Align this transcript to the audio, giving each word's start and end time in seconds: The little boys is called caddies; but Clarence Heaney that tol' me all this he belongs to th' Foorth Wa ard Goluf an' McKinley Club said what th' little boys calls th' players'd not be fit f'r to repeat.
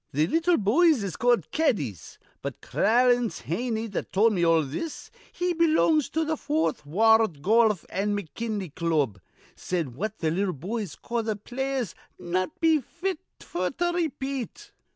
The 0.13 0.25
little 0.25 0.57
boys 0.57 1.03
is 1.03 1.15
called 1.15 1.51
caddies; 1.51 2.17
but 2.41 2.59
Clarence 2.59 3.43
Heaney 3.43 3.85
that 3.91 4.11
tol' 4.11 4.31
me 4.31 4.43
all 4.43 4.63
this 4.63 5.11
he 5.31 5.53
belongs 5.53 6.09
to 6.09 6.25
th' 6.25 6.39
Foorth 6.39 6.87
Wa 6.87 7.17
ard 7.21 7.43
Goluf 7.43 7.85
an' 7.89 8.15
McKinley 8.15 8.69
Club 8.71 9.21
said 9.55 9.93
what 9.93 10.17
th' 10.17 10.23
little 10.33 10.53
boys 10.55 10.95
calls 10.95 11.31
th' 11.31 11.43
players'd 11.43 11.93
not 12.17 12.59
be 12.59 12.79
fit 12.81 13.19
f'r 13.41 13.77
to 13.77 13.95
repeat. 13.95 14.71